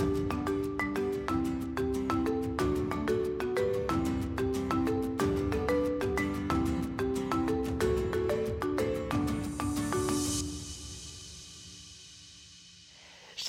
Thank 0.00 0.32
you. 0.32 0.39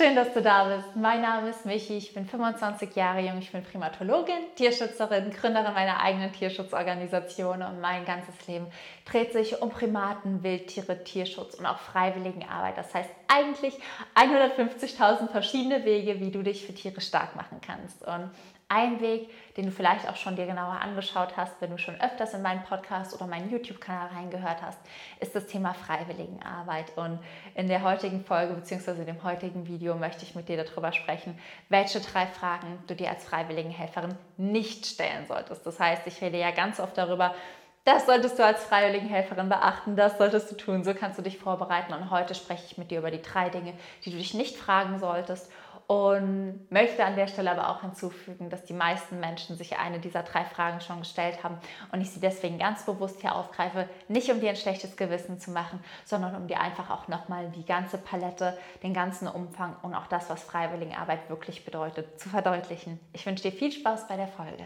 Schön, 0.01 0.15
dass 0.15 0.33
du 0.33 0.41
da 0.41 0.63
bist. 0.63 0.95
Mein 0.95 1.21
Name 1.21 1.49
ist 1.49 1.63
Michi, 1.63 1.95
ich 1.95 2.11
bin 2.11 2.25
25 2.25 2.95
Jahre 2.95 3.19
jung, 3.19 3.37
ich 3.37 3.51
bin 3.51 3.61
Primatologin, 3.61 4.33
Tierschützerin, 4.55 5.29
Gründerin 5.29 5.75
meiner 5.75 6.01
eigenen 6.01 6.33
Tierschutzorganisation 6.33 7.61
und 7.61 7.81
mein 7.81 8.03
ganzes 8.03 8.47
Leben 8.47 8.65
dreht 9.05 9.31
sich 9.31 9.61
um 9.61 9.69
Primaten, 9.69 10.41
Wildtiere, 10.41 11.03
Tierschutz 11.03 11.53
und 11.53 11.67
auch 11.67 11.77
Freiwilligenarbeit. 11.77 12.79
Das 12.79 12.91
heißt 12.95 13.11
eigentlich 13.27 13.75
150.000 14.15 15.29
verschiedene 15.29 15.85
Wege, 15.85 16.19
wie 16.19 16.31
du 16.31 16.41
dich 16.41 16.65
für 16.65 16.73
Tiere 16.73 16.99
stark 16.99 17.35
machen 17.35 17.61
kannst. 17.63 18.01
Und 18.01 18.31
ein 18.71 19.01
Weg, 19.01 19.29
den 19.57 19.65
du 19.65 19.71
vielleicht 19.71 20.07
auch 20.07 20.15
schon 20.15 20.37
dir 20.37 20.45
genauer 20.45 20.79
angeschaut 20.81 21.35
hast, 21.35 21.59
wenn 21.59 21.71
du 21.71 21.77
schon 21.77 21.99
öfters 21.99 22.33
in 22.33 22.41
meinen 22.41 22.63
Podcast 22.63 23.13
oder 23.13 23.27
meinen 23.27 23.51
YouTube-Kanal 23.51 24.07
reingehört 24.15 24.61
hast, 24.61 24.79
ist 25.19 25.35
das 25.35 25.45
Thema 25.47 25.73
Freiwilligenarbeit. 25.73 26.95
Und 26.95 27.19
in 27.53 27.67
der 27.67 27.83
heutigen 27.83 28.23
Folge 28.23 28.53
bzw. 28.53 29.03
dem 29.03 29.23
heutigen 29.23 29.67
Video 29.67 29.95
möchte 29.95 30.23
ich 30.23 30.35
mit 30.35 30.47
dir 30.47 30.63
darüber 30.63 30.93
sprechen, 30.93 31.37
welche 31.67 31.99
drei 31.99 32.25
Fragen 32.27 32.81
du 32.87 32.95
dir 32.95 33.09
als 33.09 33.25
Freiwilligenhelferin 33.25 34.15
nicht 34.37 34.85
stellen 34.85 35.27
solltest. 35.27 35.65
Das 35.65 35.77
heißt, 35.77 36.07
ich 36.07 36.21
rede 36.21 36.39
ja 36.39 36.51
ganz 36.51 36.79
oft 36.79 36.97
darüber, 36.97 37.35
das 37.83 38.05
solltest 38.05 38.37
du 38.37 38.45
als 38.45 38.63
Freiwilligenhelferin 38.63 39.49
beachten, 39.49 39.95
das 39.95 40.17
solltest 40.17 40.51
du 40.51 40.55
tun, 40.55 40.83
so 40.83 40.93
kannst 40.93 41.17
du 41.17 41.23
dich 41.23 41.39
vorbereiten. 41.39 41.93
Und 41.93 42.11
heute 42.11 42.35
spreche 42.35 42.63
ich 42.67 42.77
mit 42.77 42.91
dir 42.91 42.99
über 42.99 43.09
die 43.09 43.23
drei 43.23 43.49
Dinge, 43.49 43.73
die 44.05 44.11
du 44.11 44.17
dich 44.17 44.33
nicht 44.33 44.55
fragen 44.55 44.99
solltest 44.99 45.51
und 45.91 46.71
möchte 46.71 47.03
an 47.03 47.17
der 47.17 47.27
Stelle 47.27 47.51
aber 47.51 47.67
auch 47.67 47.81
hinzufügen, 47.81 48.49
dass 48.49 48.63
die 48.63 48.71
meisten 48.71 49.19
Menschen 49.19 49.57
sich 49.57 49.77
eine 49.77 49.99
dieser 49.99 50.23
drei 50.23 50.45
Fragen 50.45 50.79
schon 50.79 50.99
gestellt 50.99 51.43
haben 51.43 51.57
und 51.91 51.99
ich 51.99 52.11
sie 52.11 52.21
deswegen 52.21 52.57
ganz 52.57 52.85
bewusst 52.85 53.19
hier 53.19 53.35
aufgreife, 53.35 53.89
nicht 54.07 54.31
um 54.31 54.39
dir 54.39 54.51
ein 54.51 54.55
schlechtes 54.55 54.95
Gewissen 54.95 55.41
zu 55.41 55.51
machen, 55.51 55.83
sondern 56.05 56.33
um 56.37 56.47
dir 56.47 56.61
einfach 56.61 56.89
auch 56.91 57.09
nochmal 57.09 57.49
die 57.49 57.65
ganze 57.65 57.97
Palette, 57.97 58.57
den 58.83 58.93
ganzen 58.93 59.27
Umfang 59.27 59.75
und 59.81 59.93
auch 59.93 60.07
das, 60.07 60.29
was 60.29 60.43
Freiwilligenarbeit 60.43 61.29
wirklich 61.29 61.65
bedeutet, 61.65 62.21
zu 62.21 62.29
verdeutlichen. 62.29 62.97
Ich 63.11 63.25
wünsche 63.25 63.43
dir 63.43 63.51
viel 63.51 63.73
Spaß 63.73 64.07
bei 64.07 64.15
der 64.15 64.29
Folge. 64.29 64.63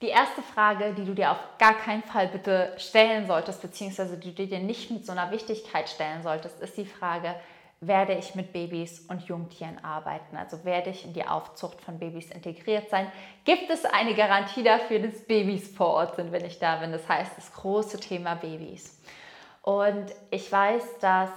Die 0.00 0.10
erste 0.10 0.42
Frage, 0.42 0.94
die 0.94 1.06
du 1.06 1.14
dir 1.14 1.32
auf 1.32 1.40
gar 1.58 1.74
keinen 1.74 2.04
Fall 2.04 2.28
bitte 2.28 2.72
stellen 2.76 3.26
solltest, 3.26 3.62
beziehungsweise 3.62 4.16
die 4.16 4.32
du 4.32 4.46
dir 4.46 4.60
nicht 4.60 4.92
mit 4.92 5.04
so 5.04 5.10
einer 5.10 5.32
Wichtigkeit 5.32 5.88
stellen 5.88 6.22
solltest, 6.22 6.60
ist 6.60 6.76
die 6.76 6.86
Frage, 6.86 7.34
werde 7.80 8.14
ich 8.14 8.34
mit 8.34 8.52
Babys 8.52 9.00
und 9.00 9.22
Jungtieren 9.28 9.82
arbeiten, 9.84 10.36
also 10.36 10.64
werde 10.64 10.90
ich 10.90 11.04
in 11.04 11.12
die 11.12 11.24
Aufzucht 11.24 11.80
von 11.80 11.98
Babys 11.98 12.30
integriert 12.30 12.90
sein. 12.90 13.10
Gibt 13.44 13.70
es 13.70 13.84
eine 13.84 14.14
Garantie 14.14 14.64
dafür, 14.64 14.98
dass 14.98 15.24
Babys 15.24 15.68
vor 15.68 15.88
Ort 15.88 16.16
sind, 16.16 16.32
wenn 16.32 16.44
ich 16.44 16.58
da 16.58 16.76
bin? 16.76 16.90
Das 16.90 17.08
heißt, 17.08 17.36
das 17.36 17.52
große 17.52 18.00
Thema 18.00 18.34
Babys. 18.34 19.00
Und 19.62 20.06
ich 20.30 20.50
weiß, 20.50 20.98
dass 21.00 21.30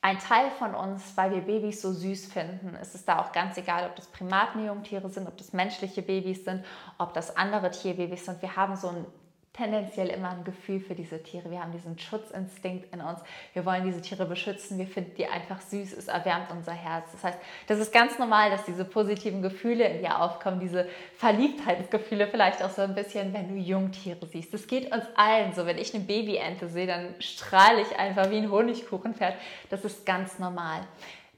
ein 0.00 0.18
Teil 0.18 0.50
von 0.50 0.74
uns, 0.74 1.16
weil 1.16 1.30
wir 1.30 1.42
Babys 1.42 1.82
so 1.82 1.92
süß 1.92 2.32
finden, 2.32 2.74
ist 2.80 2.94
es 2.94 3.04
da 3.04 3.20
auch 3.20 3.30
ganz 3.30 3.56
egal, 3.56 3.86
ob 3.86 3.94
das 3.94 4.06
Primatenjungtiere 4.06 5.08
sind, 5.10 5.28
ob 5.28 5.36
das 5.36 5.52
menschliche 5.52 6.02
Babys 6.02 6.44
sind, 6.44 6.64
ob 6.98 7.12
das 7.14 7.36
andere 7.36 7.70
Tierbabys 7.70 8.24
sind. 8.26 8.42
Wir 8.42 8.56
haben 8.56 8.76
so 8.76 8.88
ein 8.88 9.06
tendenziell 9.52 10.08
immer 10.08 10.30
ein 10.30 10.44
Gefühl 10.44 10.80
für 10.80 10.94
diese 10.94 11.22
Tiere. 11.22 11.50
Wir 11.50 11.60
haben 11.60 11.72
diesen 11.72 11.98
Schutzinstinkt 11.98 12.92
in 12.92 13.02
uns. 13.02 13.20
Wir 13.52 13.66
wollen 13.66 13.84
diese 13.84 14.00
Tiere 14.00 14.24
beschützen. 14.24 14.78
Wir 14.78 14.86
finden 14.86 15.14
die 15.16 15.26
einfach 15.26 15.60
süß. 15.60 15.92
Es 15.92 16.08
erwärmt 16.08 16.50
unser 16.50 16.72
Herz. 16.72 17.12
Das 17.12 17.22
heißt, 17.22 17.38
das 17.66 17.78
ist 17.78 17.92
ganz 17.92 18.18
normal, 18.18 18.50
dass 18.50 18.64
diese 18.64 18.86
positiven 18.86 19.42
Gefühle 19.42 19.86
in 19.86 20.00
dir 20.00 20.22
aufkommen, 20.22 20.58
diese 20.58 20.88
Verliebtheitsgefühle 21.18 22.28
vielleicht 22.28 22.62
auch 22.62 22.70
so 22.70 22.80
ein 22.80 22.94
bisschen, 22.94 23.34
wenn 23.34 23.48
du 23.48 23.56
Jungtiere 23.56 24.26
siehst. 24.26 24.54
Das 24.54 24.66
geht 24.66 24.90
uns 24.90 25.04
allen 25.16 25.52
so. 25.52 25.66
Wenn 25.66 25.78
ich 25.78 25.94
eine 25.94 26.04
Babyente 26.04 26.68
sehe, 26.68 26.86
dann 26.86 27.14
strahle 27.18 27.82
ich 27.82 27.98
einfach 27.98 28.30
wie 28.30 28.38
ein 28.38 28.50
Honigkuchenpferd. 28.50 29.34
Das 29.68 29.84
ist 29.84 30.06
ganz 30.06 30.38
normal. 30.38 30.80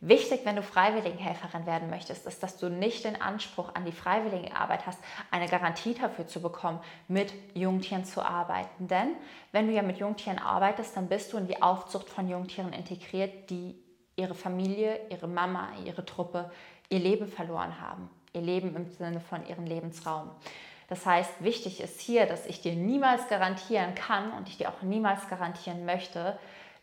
Wichtig, 0.06 0.40
wenn 0.44 0.56
du 0.56 0.62
Freiwilligenhelferin 0.62 1.64
werden 1.64 1.88
möchtest, 1.88 2.26
ist, 2.26 2.42
dass 2.42 2.58
du 2.58 2.68
nicht 2.68 3.06
den 3.06 3.22
Anspruch 3.22 3.74
an 3.74 3.86
die 3.86 3.92
Freiwilligenarbeit 3.92 4.84
hast, 4.86 4.98
eine 5.30 5.48
Garantie 5.48 5.94
dafür 5.94 6.26
zu 6.26 6.42
bekommen, 6.42 6.78
mit 7.08 7.32
Jungtieren 7.54 8.04
zu 8.04 8.20
arbeiten. 8.20 8.86
Denn 8.86 9.16
wenn 9.52 9.66
du 9.66 9.72
ja 9.72 9.80
mit 9.80 9.96
Jungtieren 9.96 10.38
arbeitest, 10.38 10.94
dann 10.94 11.08
bist 11.08 11.32
du 11.32 11.38
in 11.38 11.46
die 11.46 11.62
Aufzucht 11.62 12.10
von 12.10 12.28
Jungtieren 12.28 12.74
integriert, 12.74 13.48
die 13.48 13.82
ihre 14.14 14.34
Familie, 14.34 15.00
ihre 15.08 15.26
Mama, 15.26 15.70
ihre 15.86 16.04
Truppe, 16.04 16.50
ihr 16.90 17.00
Leben 17.00 17.26
verloren 17.26 17.80
haben. 17.80 18.10
Ihr 18.34 18.42
Leben 18.42 18.76
im 18.76 18.86
Sinne 18.90 19.20
von 19.20 19.46
ihrem 19.46 19.64
Lebensraum. 19.64 20.30
Das 20.88 21.06
heißt, 21.06 21.42
wichtig 21.42 21.80
ist 21.80 21.98
hier, 22.02 22.26
dass 22.26 22.44
ich 22.44 22.60
dir 22.60 22.74
niemals 22.74 23.26
garantieren 23.28 23.94
kann 23.94 24.32
und 24.32 24.50
ich 24.50 24.58
dir 24.58 24.68
auch 24.68 24.82
niemals 24.82 25.30
garantieren 25.30 25.86
möchte, 25.86 26.38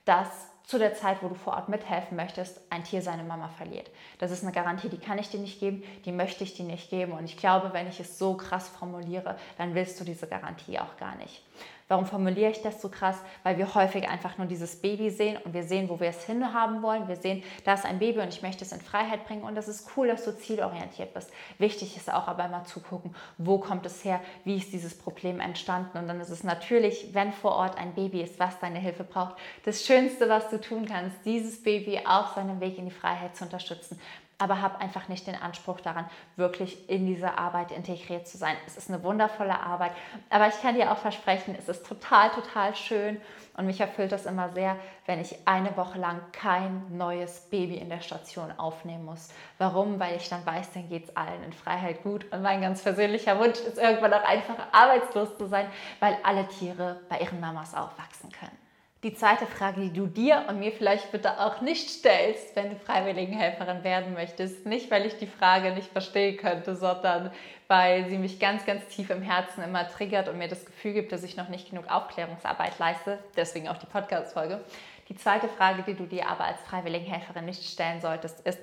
dass 0.06 0.50
zu 0.72 0.80
der 0.80 0.94
Zeit, 0.94 1.18
wo 1.22 1.28
du 1.28 1.36
vor 1.36 1.52
Ort 1.54 1.68
mithelfen 1.68 2.16
möchtest, 2.16 2.62
ein 2.70 2.86
Tier 2.86 3.02
seine 3.02 3.26
Mama 3.26 3.50
verliert. 3.50 3.92
Das 4.20 4.32
ist 4.32 4.42
eine 4.42 4.54
Garantie, 4.54 4.88
die 4.88 5.00
kann 5.00 5.20
ich 5.20 5.30
dir 5.30 5.42
nicht 5.42 5.59
geben, 5.59 5.84
die 6.06 6.14
möchte 6.14 6.46
ich 6.46 6.54
dir 6.54 6.64
nicht 6.64 6.90
geben. 6.90 7.12
Und 7.12 7.26
ich 7.26 7.36
glaube, 7.36 7.74
wenn 7.74 7.90
ich 7.90 8.00
es 8.00 8.18
so 8.18 8.38
krass 8.38 8.70
formuliere, 8.70 9.36
dann 9.58 9.76
willst 9.76 10.00
du 10.00 10.06
diese 10.06 10.28
Garantie 10.28 10.80
auch 10.80 10.96
gar 10.96 11.16
nicht. 11.18 11.44
Warum 11.91 12.06
formuliere 12.06 12.52
ich 12.52 12.62
das 12.62 12.81
so 12.81 12.88
krass? 12.88 13.18
Weil 13.44 13.57
wir 13.57 13.75
häufig 13.75 14.07
einfach 14.07 14.38
nur 14.38 14.47
dieses 14.47 14.78
Baby 14.78 15.09
sehen 15.09 15.38
und 15.44 15.53
wir 15.53 15.63
sehen, 15.63 15.90
wo 15.90 16.00
wir 16.00 16.07
es 16.07 16.24
hinhaben 16.24 16.81
wollen. 16.81 17.09
Wir 17.09 17.18
sehen, 17.18 17.44
da 17.66 17.74
ist 17.74 17.84
ein 17.84 18.00
Baby 18.00 18.22
und 18.22 18.29
ich 18.29 18.41
möchte 18.41 18.63
es 18.63 18.72
in 18.72 18.79
Freiheit 18.79 19.28
bringen 19.28 19.44
und 19.44 19.56
das 19.56 19.68
ist 19.68 19.90
cool, 19.97 20.07
dass 20.07 20.24
du 20.24 20.31
zielorientiert 20.31 21.13
bist. 21.13 21.30
Wichtig 21.57 21.97
ist 21.97 22.09
auch 22.09 22.30
aber 22.30 22.46
immer 22.46 22.63
zu 22.63 22.80
gucken, 22.80 23.13
wo 23.38 23.57
kommt 23.57 23.85
es 23.85 24.06
her, 24.06 24.22
wie 24.46 24.56
ist 24.56 24.72
dieses 24.72 24.97
Problem 24.97 25.41
entstanden 25.41 25.97
und 25.97 26.07
dann 26.07 26.22
ist 26.22 26.30
es 26.30 26.46
natürlich, 26.46 27.13
wenn 27.13 27.34
vor 27.34 27.57
Ort 27.57 27.78
ein 27.78 27.94
Baby 27.94 28.22
ist, 28.22 28.40
was 28.40 28.57
deine 28.59 28.80
Hilfe 28.80 29.03
braucht, 29.03 29.35
das 29.66 29.85
Schönste, 29.85 30.30
was 30.30 30.50
du 30.50 30.62
tun 30.62 30.85
kannst, 30.85 31.18
dieses 31.25 31.62
Baby 31.62 32.00
auf 32.06 32.35
seinem 32.35 32.62
Weg 32.62 32.78
in 32.78 32.85
die 32.85 32.91
Freiheit 32.91 33.35
zu 33.35 33.44
unterstützen 33.44 34.00
aber 34.41 34.59
habe 34.59 34.81
einfach 34.81 35.07
nicht 35.07 35.28
den 35.28 35.35
Anspruch 35.35 35.79
daran, 35.81 36.09
wirklich 36.35 36.90
in 36.90 37.06
diese 37.06 37.38
Arbeit 37.38 37.72
integriert 37.72 38.28
zu 38.28 38.38
sein. 38.38 38.56
Es 38.66 38.75
ist 38.75 38.90
eine 38.90 39.03
wundervolle 39.03 39.59
Arbeit, 39.59 39.91
aber 40.31 40.47
ich 40.47 40.59
kann 40.62 40.74
dir 40.74 40.91
auch 40.91 40.97
versprechen, 40.97 41.56
es 41.57 41.69
ist 41.69 41.85
total, 41.85 42.31
total 42.31 42.75
schön 42.75 43.22
und 43.56 43.68
mich 43.68 43.80
erfüllt 43.80 44.12
das 44.12 44.25
immer 44.25 44.50
sehr, 44.50 44.78
wenn 45.06 45.22
ich 45.22 45.35
eine 45.46 45.78
Woche 45.78 46.00
lang 46.00 46.19
kein 46.31 46.97
neues 46.97 47.41
Baby 47.51 47.75
in 47.75 47.90
der 47.90 48.01
Station 48.01 48.51
aufnehmen 48.57 49.06
muss. 49.06 49.30
Warum? 49.59 50.00
Weil 50.00 50.16
ich 50.16 50.28
dann 50.28 50.44
weiß, 50.44 50.72
dann 50.74 50.90
geht 50.90 51.03
es 51.03 51.16
allen 51.16 51.44
in 51.44 51.53
Freiheit 51.53 52.01
gut 52.01 52.25
und 52.31 52.41
mein 52.41 52.62
ganz 52.62 52.81
persönlicher 52.81 53.40
Wunsch 53.40 53.59
ist 53.59 53.78
irgendwann 53.78 54.13
auch 54.13 54.24
einfach 54.24 54.56
arbeitslos 54.72 55.38
zu 55.38 55.47
sein, 55.47 55.68
weil 56.00 56.18
alle 56.24 56.47
Tiere 56.47 57.00
bei 57.09 57.19
ihren 57.19 57.40
Mamas 57.40 57.75
aufwachsen 57.75 58.31
können. 58.31 58.61
Die 59.03 59.16
zweite 59.16 59.47
Frage, 59.47 59.81
die 59.81 59.91
du 59.91 60.06
dir 60.06 60.45
und 60.47 60.59
mir 60.59 60.72
vielleicht 60.72 61.12
bitte 61.12 61.39
auch 61.39 61.62
nicht 61.62 61.89
stellst, 61.89 62.56
wenn 62.56 62.69
du 62.69 62.75
Freiwilligenhelferin 62.75 63.84
werden 63.84 64.13
möchtest, 64.13 64.67
nicht 64.67 64.91
weil 64.91 65.07
ich 65.07 65.17
die 65.17 65.25
Frage 65.25 65.73
nicht 65.73 65.91
verstehen 65.91 66.38
könnte, 66.38 66.75
sondern 66.75 67.31
weil 67.67 68.07
sie 68.09 68.19
mich 68.19 68.39
ganz, 68.39 68.63
ganz 68.63 68.85
tief 68.89 69.09
im 69.09 69.23
Herzen 69.23 69.63
immer 69.63 69.88
triggert 69.88 70.29
und 70.29 70.38
mir 70.38 70.47
das 70.47 70.67
Gefühl 70.67 70.94
gibt, 70.94 71.12
dass 71.12 71.23
ich 71.23 71.35
noch 71.35 71.50
nicht 71.50 71.72
genug 71.72 71.89
Aufklärungsarbeit 71.89 72.78
leiste, 72.78 73.17
deswegen 73.35 73.69
auch 73.69 73.78
die 73.78 73.88
Podcast-Folge. 73.88 74.63
Die 75.09 75.16
zweite 75.16 75.50
Frage, 75.50 75.81
die 75.81 75.95
du 75.95 76.06
dir 76.06 76.29
aber 76.29 76.45
als 76.45 76.62
Freiwilligenhelferin 76.62 77.45
nicht 77.45 77.63
stellen 77.63 78.01
solltest, 78.01 78.45
ist, 78.45 78.59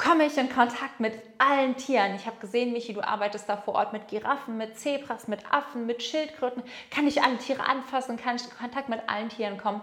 komme 0.00 0.26
ich 0.26 0.38
in 0.38 0.48
Kontakt 0.48 0.98
mit 0.98 1.12
allen 1.38 1.76
Tieren. 1.76 2.14
Ich 2.14 2.26
habe 2.26 2.38
gesehen, 2.40 2.72
Michi, 2.72 2.94
du 2.94 3.02
arbeitest 3.02 3.48
da 3.48 3.56
vor 3.56 3.74
Ort 3.74 3.92
mit 3.92 4.08
Giraffen, 4.08 4.56
mit 4.56 4.78
Zebras, 4.78 5.28
mit 5.28 5.52
Affen, 5.52 5.84
mit 5.86 6.02
Schildkröten. 6.02 6.62
Kann 6.90 7.06
ich 7.06 7.22
alle 7.22 7.36
Tiere 7.36 7.66
anfassen? 7.66 8.16
Kann 8.16 8.36
ich 8.36 8.44
in 8.44 8.50
Kontakt 8.50 8.88
mit 8.88 9.00
allen 9.08 9.28
Tieren 9.28 9.58
kommen? 9.58 9.82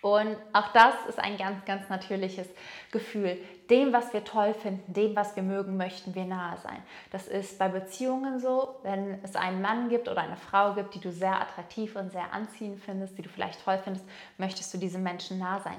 Und 0.00 0.36
auch 0.52 0.72
das 0.72 0.94
ist 1.08 1.20
ein 1.20 1.36
ganz, 1.36 1.64
ganz 1.64 1.88
natürliches 1.88 2.48
Gefühl. 2.90 3.38
Dem, 3.70 3.92
was 3.92 4.12
wir 4.12 4.24
toll 4.24 4.54
finden, 4.54 4.92
dem, 4.92 5.16
was 5.16 5.36
wir 5.36 5.42
mögen, 5.42 5.76
möchten 5.76 6.14
wir 6.14 6.24
nahe 6.24 6.58
sein. 6.58 6.82
Das 7.10 7.28
ist 7.28 7.58
bei 7.58 7.68
Beziehungen 7.68 8.40
so, 8.40 8.76
wenn 8.82 9.22
es 9.22 9.36
einen 9.36 9.62
Mann 9.62 9.88
gibt 9.88 10.08
oder 10.08 10.20
eine 10.22 10.36
Frau 10.36 10.74
gibt, 10.74 10.94
die 10.94 11.00
du 11.00 11.10
sehr 11.12 11.40
attraktiv 11.40 11.96
und 11.96 12.10
sehr 12.10 12.32
anziehend 12.32 12.80
findest, 12.80 13.16
die 13.16 13.22
du 13.22 13.28
vielleicht 13.28 13.64
toll 13.64 13.78
findest, 13.82 14.04
möchtest 14.36 14.74
du 14.74 14.78
diesem 14.78 15.02
Menschen 15.02 15.38
nah 15.38 15.60
sein. 15.60 15.76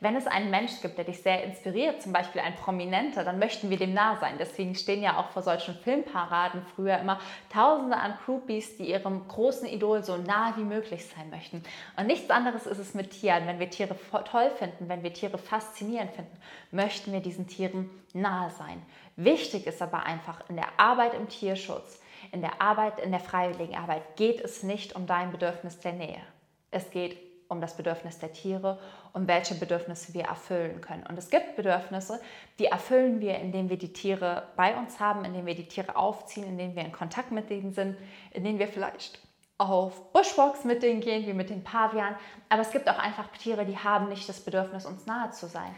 Wenn 0.00 0.16
es 0.16 0.26
einen 0.26 0.50
Mensch 0.50 0.80
gibt, 0.80 0.98
der 0.98 1.04
dich 1.04 1.22
sehr 1.22 1.44
inspiriert, 1.44 2.02
zum 2.02 2.12
Beispiel 2.12 2.40
ein 2.40 2.54
Prominenter, 2.54 3.24
dann 3.24 3.38
möchten 3.38 3.70
wir 3.70 3.76
dem 3.76 3.94
nah 3.94 4.16
sein. 4.16 4.36
Deswegen 4.38 4.74
stehen 4.74 5.02
ja 5.02 5.18
auch 5.18 5.30
vor 5.30 5.42
solchen 5.42 5.74
Filmparaden 5.74 6.62
früher 6.74 6.98
immer 6.98 7.18
Tausende 7.50 7.96
an 7.96 8.14
Groupies, 8.24 8.76
die 8.76 8.90
ihrem 8.90 9.28
großen 9.28 9.68
Idol 9.68 10.02
so 10.02 10.16
nah 10.16 10.54
wie 10.56 10.64
möglich 10.64 11.06
sein 11.06 11.30
möchten. 11.30 11.62
Und 11.96 12.06
nichts 12.06 12.30
anderes 12.30 12.66
ist 12.66 12.78
es 12.78 12.94
mit 12.94 13.10
Tieren. 13.10 13.46
Wenn 13.46 13.58
wir 13.58 13.70
Tiere 13.70 13.96
toll 14.30 14.50
finden, 14.50 14.88
wenn 14.88 15.02
wir 15.02 15.12
Tiere 15.12 15.38
faszinierend 15.38 16.12
finden, 16.12 16.36
möchten 16.70 17.12
wir 17.12 17.20
diesen 17.36 17.46
Tieren 17.46 17.90
nahe 18.14 18.50
sein. 18.50 18.82
Wichtig 19.16 19.66
ist 19.66 19.82
aber 19.82 20.04
einfach 20.04 20.48
in 20.48 20.56
der 20.56 20.78
Arbeit 20.78 21.14
im 21.14 21.28
Tierschutz, 21.28 22.00
in 22.32 22.40
der 22.40 22.60
Arbeit, 22.60 23.00
in 23.00 23.10
der 23.10 23.20
freiwilligen 23.20 23.76
Arbeit 23.76 24.16
geht 24.16 24.40
es 24.40 24.62
nicht 24.62 24.96
um 24.96 25.06
dein 25.06 25.30
Bedürfnis 25.30 25.78
der 25.80 25.92
Nähe. 25.92 26.22
Es 26.70 26.90
geht 26.90 27.18
um 27.48 27.60
das 27.60 27.76
Bedürfnis 27.76 28.18
der 28.18 28.32
Tiere 28.32 28.78
und 29.12 29.28
welche 29.28 29.54
Bedürfnisse 29.54 30.14
wir 30.14 30.24
erfüllen 30.24 30.80
können. 30.80 31.06
Und 31.06 31.16
es 31.16 31.30
gibt 31.30 31.54
Bedürfnisse, 31.54 32.20
die 32.58 32.66
erfüllen 32.66 33.20
wir, 33.20 33.38
indem 33.38 33.70
wir 33.70 33.78
die 33.78 33.92
Tiere 33.92 34.48
bei 34.56 34.76
uns 34.76 34.98
haben, 34.98 35.24
indem 35.24 35.46
wir 35.46 35.54
die 35.54 35.68
Tiere 35.68 35.94
aufziehen, 35.94 36.46
indem 36.46 36.74
wir 36.74 36.84
in 36.84 36.92
Kontakt 36.92 37.30
mit 37.30 37.48
denen 37.48 37.72
sind, 37.72 37.96
indem 38.32 38.58
wir 38.58 38.66
vielleicht 38.66 39.20
auf 39.58 40.12
Bushwalks 40.12 40.64
mit 40.64 40.82
denen 40.82 41.00
gehen, 41.00 41.26
wie 41.26 41.32
mit 41.32 41.50
den 41.50 41.62
Pavian. 41.62 42.16
Aber 42.48 42.62
es 42.62 42.72
gibt 42.72 42.88
auch 42.88 42.98
einfach 42.98 43.28
Tiere, 43.28 43.64
die 43.64 43.78
haben 43.78 44.08
nicht 44.08 44.28
das 44.28 44.40
Bedürfnis, 44.40 44.84
uns 44.84 45.06
nahe 45.06 45.30
zu 45.30 45.46
sein. 45.46 45.74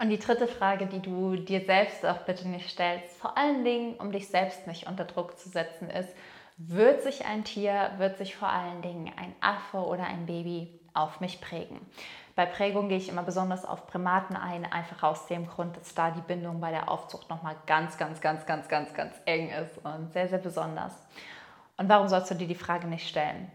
Und 0.00 0.10
die 0.10 0.18
dritte 0.18 0.46
Frage, 0.46 0.86
die 0.86 1.02
du 1.02 1.34
dir 1.36 1.64
selbst 1.64 2.06
auch 2.06 2.18
bitte 2.18 2.46
nicht 2.48 2.70
stellst, 2.70 3.16
vor 3.16 3.36
allen 3.36 3.64
Dingen, 3.64 3.96
um 3.96 4.12
dich 4.12 4.28
selbst 4.28 4.66
nicht 4.68 4.86
unter 4.86 5.04
Druck 5.04 5.38
zu 5.38 5.48
setzen, 5.48 5.90
ist, 5.90 6.14
wird 6.56 7.02
sich 7.02 7.24
ein 7.24 7.44
Tier, 7.44 7.90
wird 7.98 8.16
sich 8.16 8.36
vor 8.36 8.48
allen 8.48 8.80
Dingen 8.82 9.12
ein 9.16 9.34
Affe 9.40 9.78
oder 9.78 10.04
ein 10.04 10.26
Baby 10.26 10.80
auf 10.94 11.20
mich 11.20 11.40
prägen. 11.40 11.80
Bei 12.36 12.46
Prägung 12.46 12.88
gehe 12.88 12.98
ich 12.98 13.08
immer 13.08 13.24
besonders 13.24 13.64
auf 13.64 13.88
Primaten 13.88 14.36
ein, 14.36 14.64
einfach 14.64 15.02
aus 15.02 15.26
dem 15.26 15.48
Grund, 15.48 15.76
dass 15.76 15.94
da 15.94 16.12
die 16.12 16.20
Bindung 16.20 16.60
bei 16.60 16.70
der 16.70 16.88
Aufzucht 16.88 17.28
nochmal 17.28 17.56
ganz, 17.66 17.98
ganz, 17.98 18.20
ganz, 18.20 18.46
ganz, 18.46 18.68
ganz, 18.68 18.94
ganz 18.94 19.16
eng 19.24 19.50
ist 19.50 19.78
und 19.84 20.12
sehr, 20.12 20.28
sehr 20.28 20.38
besonders. 20.38 20.92
Und 21.76 21.88
warum 21.88 22.06
sollst 22.06 22.30
du 22.30 22.36
dir 22.36 22.46
die 22.46 22.54
Frage 22.54 22.86
nicht 22.86 23.08
stellen? 23.08 23.50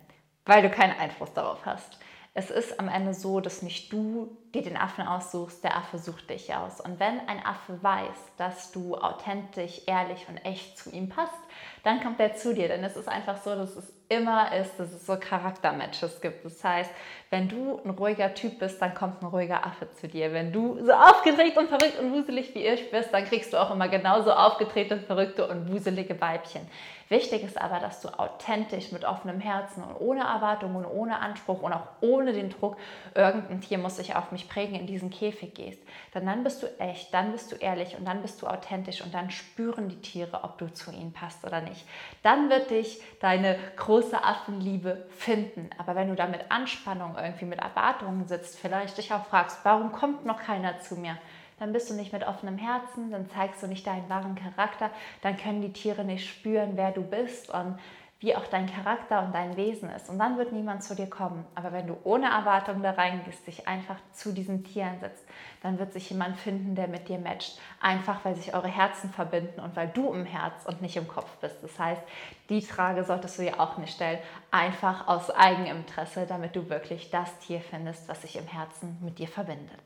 Weil 0.46 0.62
du 0.62 0.70
keinen 0.70 0.98
Einfluss 1.00 1.34
darauf 1.34 1.66
hast. 1.66 1.98
Es 2.36 2.50
ist 2.50 2.80
am 2.80 2.90
Ende 2.90 3.14
so, 3.14 3.42
dass 3.42 3.62
nicht 3.62 3.94
du 3.94 4.36
dir 4.56 4.64
den 4.64 4.76
Affen 4.76 5.06
aussuchst, 5.06 5.64
der 5.64 5.78
Affe 5.78 6.00
sucht 6.00 6.32
dich 6.32 6.56
aus. 6.56 6.82
Und 6.82 7.00
wenn 7.00 7.20
ein 7.28 7.46
Affe 7.46 7.82
weiß, 7.84 8.18
dass 8.38 8.72
du 8.72 8.96
authentisch, 8.96 9.82
ehrlich 9.86 10.28
und 10.28 10.38
echt 10.38 10.78
zu 10.80 10.90
ihm 10.90 11.10
passt, 11.10 11.38
dann 11.84 12.02
kommt 12.02 12.20
er 12.20 12.34
zu 12.36 12.56
dir. 12.56 12.68
Denn 12.68 12.84
es 12.84 12.98
ist 12.98 13.08
einfach 13.08 13.38
so, 13.38 13.56
dass 13.56 13.76
es 13.76 13.94
immer 14.14 14.54
ist, 14.54 14.80
dass 14.80 14.92
es 14.94 15.06
so 15.06 15.18
Charaktermatches 15.18 16.22
gibt. 16.22 16.46
Das 16.46 16.64
heißt, 16.64 16.92
wenn 17.30 17.50
du 17.50 17.82
ein 17.84 17.90
ruhiger 17.90 18.34
Typ 18.34 18.60
bist, 18.60 18.82
dann 18.82 18.94
kommt 18.94 19.22
ein 19.22 19.26
ruhiger 19.26 19.66
Affe 19.66 19.92
zu 19.94 20.08
dir. 20.08 20.34
Wenn 20.34 20.54
du 20.54 20.78
so 20.86 20.92
aufgedreht 20.92 21.58
und 21.58 21.68
verrückt 21.68 22.00
und 22.00 22.12
wuselig 22.14 22.54
wie 22.54 22.66
ich 22.66 22.92
bist, 22.92 23.14
dann 23.14 23.26
kriegst 23.26 23.54
du 23.54 23.58
auch 23.58 23.72
immer 23.72 23.88
genauso 23.88 24.32
aufgedrehte, 24.32 24.98
verrückte 25.00 25.48
und 25.48 25.72
wuselige 25.72 26.20
Weibchen. 26.22 26.62
Wichtig 27.10 27.44
ist 27.44 27.62
aber, 27.62 27.80
dass 27.80 28.02
du 28.02 28.08
authentisch 28.08 28.92
mit 28.92 29.06
offenem 29.06 29.40
Herzen 29.40 29.84
und 29.84 29.96
ohne 30.00 30.22
Erwartung 30.22 30.76
und 30.76 30.86
ohne 30.86 31.20
Anspruch 31.20 31.62
und 31.62 31.74
auch 31.74 31.88
ohne 32.02 32.34
den 32.34 32.50
Druck, 32.50 32.78
irgendein 33.14 33.62
Tier 33.62 33.78
muss 33.78 33.98
sich 33.98 34.16
auf 34.16 34.32
mich 34.32 34.50
prägen, 34.50 34.74
in 34.74 34.88
diesen 34.88 35.10
Käfig 35.10 35.54
gehst. 35.54 35.80
Denn 36.16 36.26
dann 36.26 36.44
bist 36.44 36.64
du 36.64 36.68
echt, 36.80 37.14
dann 37.14 37.32
bist 37.32 37.52
du 37.52 37.56
ehrlich 37.58 37.98
und 37.98 38.06
dann 38.06 38.22
bist 38.22 38.42
du 38.42 38.48
authentisch 38.48 39.02
und 39.02 39.14
dann 39.14 39.30
spüren 39.30 39.90
die 39.90 40.02
Tiere, 40.02 40.44
ob 40.44 40.58
du 40.58 40.72
zu 40.74 40.92
ihnen 40.92 41.14
passt 41.14 41.46
oder 41.46 41.62
nicht. 41.62 41.86
Dann 42.24 42.50
wird 42.50 42.72
dich 42.72 43.02
deine 43.20 43.58
große 44.04 44.24
Affenliebe 44.24 45.06
finden. 45.18 45.70
Aber 45.78 45.96
wenn 45.96 46.10
du 46.10 46.16
da 46.16 46.28
mit 46.28 46.42
Anspannung 46.50 47.16
irgendwie 47.18 47.46
mit 47.46 47.60
Erwartungen 47.60 48.28
sitzt, 48.28 48.60
vielleicht 48.60 48.98
dich 48.98 49.14
auch 49.14 49.26
fragst, 49.26 49.60
warum 49.64 49.92
kommt 49.92 50.26
noch 50.26 50.40
keiner 50.40 50.80
zu 50.80 50.96
mir? 50.96 51.18
Dann 51.60 51.72
bist 51.72 51.90
du 51.90 51.94
nicht 51.94 52.12
mit 52.12 52.28
offenem 52.28 52.58
Herzen, 52.58 53.12
dann 53.12 53.30
zeigst 53.30 53.64
du 53.64 53.68
nicht 53.68 53.88
deinen 53.88 54.10
wahren 54.10 54.36
Charakter, 54.36 54.90
dann 55.22 55.38
können 55.38 55.62
die 55.62 55.72
Tiere 55.72 56.04
nicht 56.04 56.28
spüren, 56.28 56.72
wer 56.76 56.92
du 56.92 57.02
bist 57.02 57.50
und 57.50 57.78
wie 58.24 58.38
auch 58.38 58.48
dein 58.48 58.74
Charakter 58.74 59.22
und 59.22 59.36
dein 59.36 59.58
Wesen 59.58 59.90
ist. 59.90 60.10
Und 60.10 60.18
dann 60.18 60.38
wird 60.38 60.54
niemand 60.54 60.82
zu 60.82 60.96
dir 60.96 61.10
kommen. 61.10 61.46
Aber 61.56 61.74
wenn 61.74 61.88
du 61.88 61.98
ohne 62.06 62.28
Erwartung 62.28 62.82
da 62.82 62.92
reingehst, 62.92 63.46
dich 63.46 63.68
einfach 63.68 63.98
zu 64.14 64.32
diesen 64.32 64.64
Tieren 64.64 64.98
setzt, 65.02 65.26
dann 65.62 65.78
wird 65.78 65.92
sich 65.92 66.10
jemand 66.10 66.38
finden, 66.38 66.74
der 66.74 66.88
mit 66.88 67.10
dir 67.10 67.20
matcht. 67.20 67.60
Einfach, 67.82 68.24
weil 68.24 68.36
sich 68.36 68.54
eure 68.54 68.70
Herzen 68.70 69.10
verbinden 69.10 69.60
und 69.60 69.76
weil 69.76 69.90
du 69.90 70.14
im 70.14 70.26
Herz 70.26 70.66
und 70.66 70.82
nicht 70.82 70.96
im 70.96 71.10
Kopf 71.10 71.36
bist. 71.42 71.58
Das 71.62 71.78
heißt, 71.78 72.02
die 72.48 72.62
Frage 72.62 73.04
solltest 73.04 73.38
du 73.38 73.42
dir 73.42 73.60
auch 73.60 73.78
nicht 73.78 73.94
stellen. 73.94 74.20
Einfach 74.52 75.10
aus 75.10 75.30
Eigeninteresse, 75.30 76.26
damit 76.26 76.56
du 76.56 76.70
wirklich 76.70 77.10
das 77.10 77.38
Tier 77.40 77.60
findest, 77.60 78.08
was 78.08 78.22
sich 78.22 78.38
im 78.38 78.48
Herzen 78.48 79.00
mit 79.02 79.20
dir 79.20 79.28
verbindet. 79.28 79.82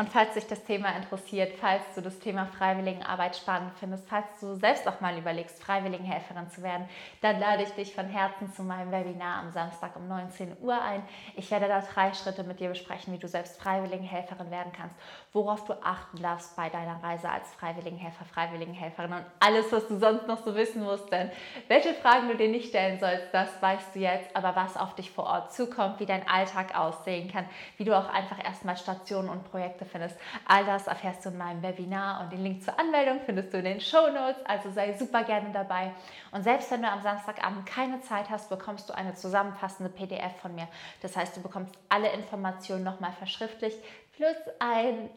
Und 0.00 0.08
falls 0.08 0.32
dich 0.32 0.46
das 0.46 0.64
Thema 0.64 0.96
interessiert, 0.96 1.58
falls 1.60 1.82
du 1.94 2.00
das 2.00 2.18
Thema 2.18 2.46
Freiwilligenarbeit 2.46 3.36
spannend 3.36 3.72
findest, 3.78 4.08
falls 4.08 4.24
du 4.40 4.54
selbst 4.54 4.88
auch 4.88 5.02
mal 5.02 5.18
überlegst, 5.18 5.62
Freiwilligenhelferin 5.62 6.48
zu 6.48 6.62
werden, 6.62 6.88
dann 7.20 7.38
lade 7.38 7.64
ich 7.64 7.68
dich 7.72 7.94
von 7.94 8.06
Herzen 8.06 8.50
zu 8.54 8.62
meinem 8.62 8.90
Webinar 8.92 9.42
am 9.42 9.52
Samstag 9.52 9.94
um 9.96 10.08
19 10.08 10.56
Uhr 10.62 10.80
ein. 10.80 11.02
Ich 11.36 11.50
werde 11.50 11.68
da 11.68 11.82
drei 11.82 12.14
Schritte 12.14 12.44
mit 12.44 12.60
dir 12.60 12.70
besprechen, 12.70 13.12
wie 13.12 13.18
du 13.18 13.28
selbst 13.28 13.60
Freiwilligenhelferin 13.60 14.50
werden 14.50 14.72
kannst, 14.74 14.96
worauf 15.34 15.66
du 15.66 15.74
achten 15.82 16.22
darfst 16.22 16.56
bei 16.56 16.70
deiner 16.70 17.04
Reise 17.04 17.28
als 17.28 17.52
Freiwilligenhelfer, 17.52 18.24
Freiwilligenhelferin 18.24 19.12
und 19.12 19.24
alles, 19.40 19.70
was 19.70 19.86
du 19.86 19.98
sonst 19.98 20.26
noch 20.26 20.42
so 20.42 20.54
wissen 20.54 20.82
musst. 20.82 21.12
Denn 21.12 21.30
welche 21.68 21.92
Fragen 21.92 22.28
du 22.28 22.38
dir 22.38 22.48
nicht 22.48 22.70
stellen 22.70 22.98
sollst, 23.00 23.34
das 23.34 23.50
weißt 23.60 23.94
du 23.94 23.98
jetzt, 23.98 24.34
aber 24.34 24.56
was 24.56 24.78
auf 24.78 24.94
dich 24.94 25.10
vor 25.10 25.24
Ort 25.24 25.52
zukommt, 25.52 26.00
wie 26.00 26.06
dein 26.06 26.26
Alltag 26.26 26.74
aussehen 26.74 27.30
kann, 27.30 27.44
wie 27.76 27.84
du 27.84 27.94
auch 27.94 28.08
einfach 28.08 28.42
erstmal 28.42 28.78
Stationen 28.78 29.28
und 29.28 29.44
Projekte 29.50 29.89
findest. 29.90 30.16
All 30.46 30.64
das 30.64 30.86
erfährst 30.86 31.24
du 31.24 31.30
in 31.30 31.38
meinem 31.38 31.62
Webinar 31.62 32.20
und 32.20 32.32
den 32.32 32.42
Link 32.42 32.62
zur 32.62 32.78
Anmeldung 32.78 33.20
findest 33.24 33.52
du 33.52 33.58
in 33.58 33.64
den 33.64 33.80
Show 33.80 34.08
Notes. 34.08 34.44
Also 34.44 34.70
sei 34.70 34.92
super 34.94 35.24
gerne 35.24 35.50
dabei. 35.52 35.92
Und 36.30 36.42
selbst 36.42 36.70
wenn 36.70 36.82
du 36.82 36.88
am 36.88 37.02
Samstagabend 37.02 37.66
keine 37.66 38.00
Zeit 38.00 38.30
hast, 38.30 38.48
bekommst 38.48 38.88
du 38.88 38.94
eine 38.94 39.14
zusammenfassende 39.14 39.90
PDF 39.90 40.36
von 40.40 40.54
mir. 40.54 40.68
Das 41.02 41.16
heißt, 41.16 41.36
du 41.36 41.42
bekommst 41.42 41.74
alle 41.88 42.10
Informationen 42.12 42.84
nochmal 42.84 43.12
verschriftlicht 43.12 43.78
plus 44.16 44.36
ein 44.58 45.10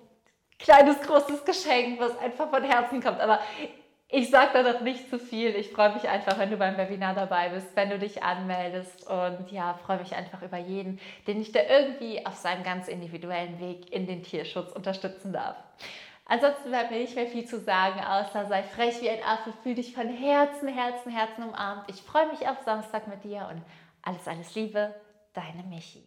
kleines, 0.59 1.01
großes 1.01 1.43
Geschenk, 1.45 1.99
was 1.99 2.17
einfach 2.19 2.49
von 2.49 2.63
Herzen 2.63 3.01
kommt. 3.01 3.19
Aber 3.19 3.39
ich 4.13 4.29
sage 4.29 4.51
da 4.53 4.73
noch 4.73 4.81
nicht 4.81 5.09
zu 5.09 5.17
viel. 5.17 5.55
Ich 5.55 5.71
freue 5.71 5.91
mich 5.95 6.07
einfach, 6.07 6.37
wenn 6.37 6.51
du 6.51 6.57
beim 6.57 6.77
Webinar 6.77 7.15
dabei 7.15 7.49
bist, 7.49 7.75
wenn 7.75 7.89
du 7.89 7.97
dich 7.97 8.21
anmeldest 8.21 9.09
und 9.09 9.51
ja, 9.51 9.73
freue 9.73 9.97
mich 9.97 10.15
einfach 10.15 10.43
über 10.43 10.59
jeden, 10.59 10.99
den 11.25 11.41
ich 11.41 11.51
da 11.51 11.61
irgendwie 11.67 12.23
auf 12.23 12.35
seinem 12.35 12.63
ganz 12.63 12.87
individuellen 12.87 13.59
Weg 13.59 13.91
in 13.91 14.05
den 14.05 14.21
Tierschutz 14.21 14.71
unterstützen 14.71 15.33
darf. 15.33 15.55
Ansonsten 16.25 16.69
bleibt 16.69 16.91
mir 16.91 16.99
nicht 16.99 17.15
mehr 17.15 17.25
viel 17.25 17.45
zu 17.45 17.59
sagen, 17.59 17.99
außer 17.99 18.45
sei 18.45 18.61
frech 18.61 19.01
wie 19.01 19.09
ein 19.09 19.23
Affe, 19.23 19.51
fühl 19.63 19.75
dich 19.75 19.95
von 19.95 20.07
Herzen, 20.07 20.67
Herzen, 20.67 21.11
Herzen 21.11 21.43
umarmt. 21.43 21.89
Ich 21.89 22.01
freue 22.03 22.27
mich 22.27 22.47
auf 22.47 22.57
Samstag 22.63 23.07
mit 23.07 23.23
dir 23.23 23.49
und 23.51 23.63
alles, 24.03 24.27
alles 24.27 24.53
Liebe, 24.53 24.93
deine 25.33 25.63
Michi. 25.63 26.03